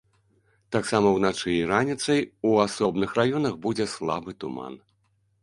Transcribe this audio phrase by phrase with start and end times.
[0.75, 2.21] Таксама ўначы і раніцай
[2.53, 4.73] у асобных раёнах будзе слабы туман.